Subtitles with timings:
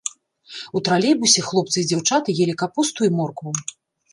[0.77, 3.55] У тралейбусе хлопцы і дзяўчаты елі капусту і моркву.